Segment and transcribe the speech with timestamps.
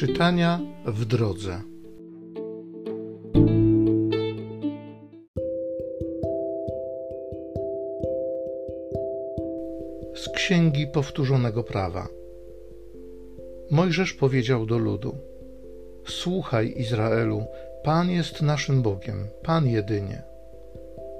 [0.00, 1.60] Czytania w drodze.
[10.14, 12.08] Z Księgi Powtórzonego Prawa.
[13.70, 15.16] Mojżesz powiedział do ludu:
[16.06, 17.44] Słuchaj, Izraelu,
[17.84, 20.22] Pan jest naszym Bogiem, Pan jedynie.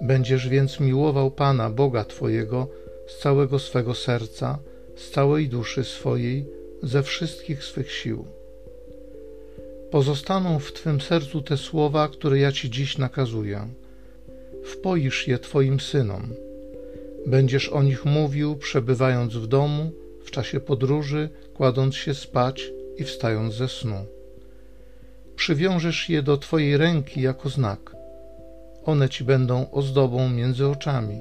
[0.00, 2.68] Będziesz więc miłował Pana, Boga Twojego,
[3.06, 4.58] z całego swego serca,
[4.96, 6.46] z całej duszy swojej,
[6.82, 8.41] ze wszystkich swych sił.
[9.92, 13.68] Pozostaną w Twym sercu te słowa, które ja Ci dziś nakazuję.
[14.64, 16.22] Wpoisz je Twoim synom.
[17.26, 19.92] Będziesz o nich mówił, przebywając w domu,
[20.24, 24.06] w czasie podróży, kładąc się spać i wstając ze snu.
[25.36, 27.96] Przywiążesz je do Twojej ręki jako znak.
[28.84, 31.18] One Ci będą ozdobą między oczami.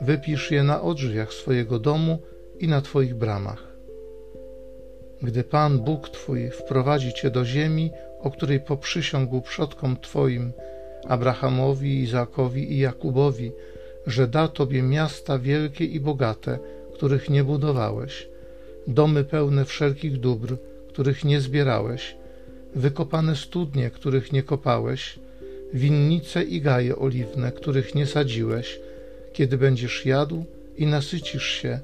[0.00, 2.18] Wypisz je na odrzwiach swojego domu
[2.58, 3.71] i na Twoich bramach
[5.22, 10.52] gdy Pan Bóg Twój wprowadzi Cię do ziemi, o której poprzysiągł przodkom Twoim,
[11.08, 13.52] Abrahamowi, Izakowi i Jakubowi,
[14.06, 16.58] że da Tobie miasta wielkie i bogate,
[16.94, 18.28] których nie budowałeś,
[18.86, 20.56] domy pełne wszelkich dóbr,
[20.88, 22.16] których nie zbierałeś,
[22.74, 25.18] wykopane studnie, których nie kopałeś,
[25.74, 28.80] winnice i gaje oliwne, których nie sadziłeś,
[29.32, 30.44] kiedy będziesz jadł
[30.76, 31.80] i nasycisz się,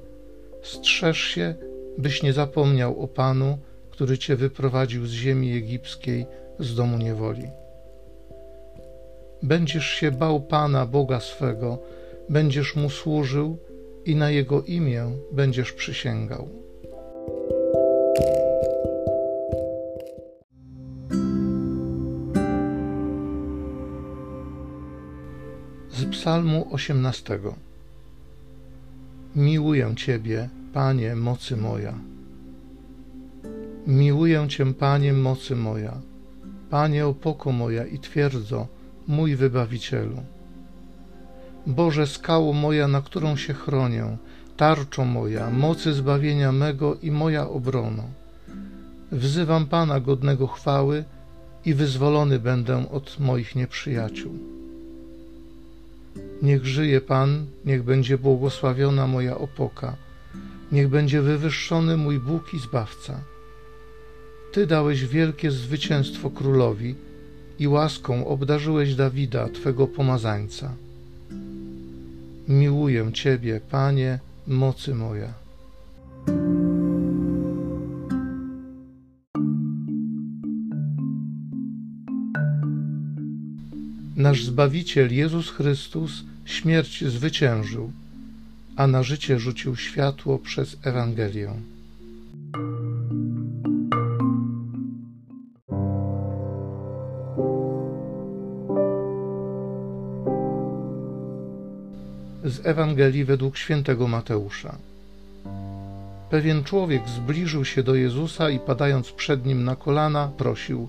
[0.62, 1.54] strzeż się
[1.98, 3.58] byś nie zapomniał o Panu,
[3.90, 6.26] który cię wyprowadził z ziemi egipskiej,
[6.58, 7.50] z domu niewoli.
[9.42, 11.78] Będziesz się bał Pana, Boga swego,
[12.28, 13.58] będziesz mu służył
[14.04, 16.48] i na jego imię będziesz przysięgał.
[25.90, 27.38] Z Psalmu 18.
[29.36, 31.94] Miłuję Ciebie, Panie, mocy moja.
[33.86, 35.94] Miłuję Cię, Panie, mocy moja,
[36.70, 38.66] Panie, opoko moja i twierdzo,
[39.08, 40.16] mój Wybawicielu.
[41.66, 44.16] Boże, skało moja, na którą się chronię,
[44.56, 48.04] tarczo moja, mocy zbawienia mego i moja obrono.
[49.12, 51.04] Wzywam Pana godnego chwały
[51.64, 54.32] i wyzwolony będę od moich nieprzyjaciół.
[56.42, 60.07] Niech żyje Pan, niech będzie błogosławiona moja opoka
[60.72, 63.20] Niech będzie wywyższony mój Bóg i Zbawca.
[64.52, 66.94] Ty dałeś wielkie zwycięstwo królowi
[67.58, 70.74] i łaską obdarzyłeś Dawida, Twego pomazańca.
[72.48, 75.34] Miłuję Ciebie, Panie, mocy moja.
[84.16, 87.92] Nasz Zbawiciel Jezus Chrystus śmierć zwyciężył
[88.78, 91.52] a na życie rzucił światło przez Ewangelię.
[102.44, 104.76] Z Ewangelii według świętego Mateusza.
[106.30, 110.88] Pewien człowiek zbliżył się do Jezusa i padając przed nim na kolana, prosił: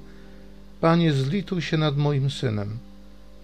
[0.81, 2.77] Panie, zlituj się nad moim synem.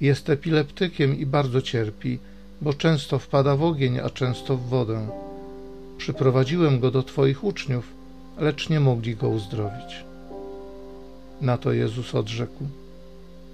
[0.01, 2.19] Jest epileptykiem i bardzo cierpi
[2.61, 5.07] bo często wpada w ogień, a często w wodę.
[5.97, 7.85] Przyprowadziłem go do Twoich uczniów,
[8.37, 10.05] lecz nie mogli go uzdrowić.
[11.41, 12.63] Na to Jezus odrzekł: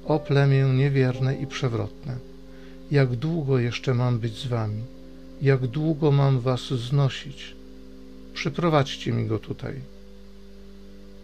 [0.05, 2.15] O plemię niewierne i przewrotne,
[2.91, 4.83] jak długo jeszcze mam być z Wami?
[5.41, 7.55] Jak długo mam Was znosić?
[8.33, 9.81] Przyprowadźcie mi go tutaj.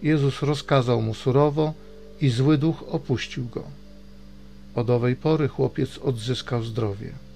[0.03, 1.73] Jezus rozkazał mu surowo
[2.21, 3.63] i zły duch opuścił go.
[4.75, 7.26] Od owej pory chłopiec odzyskał zdrowie.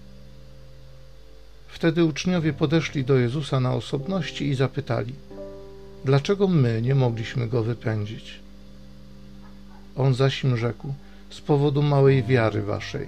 [1.71, 5.13] Wtedy uczniowie podeszli do Jezusa na osobności i zapytali:
[6.05, 8.39] Dlaczego my nie mogliśmy go wypędzić?
[9.95, 10.93] On zaś im rzekł:
[11.29, 13.07] Z powodu małej wiary waszej.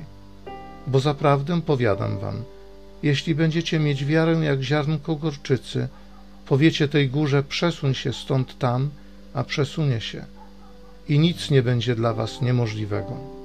[0.87, 2.43] Bo zaprawdę powiadam wam,
[3.03, 5.87] jeśli będziecie mieć wiarę jak ziarnko gorczycy,
[6.45, 8.89] powiecie tej górze: przesuń się stąd tam,
[9.33, 10.25] a przesunie się,
[11.09, 13.42] i nic nie będzie dla was niemożliwego.